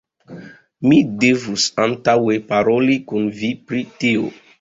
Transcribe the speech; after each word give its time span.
Mi 0.91 1.01
devus 1.23 1.65
antaŭe 1.83 2.37
paroli 2.53 2.97
kun 3.13 3.29
vi 3.43 3.51
pri 3.69 3.83
tio. 4.05 4.33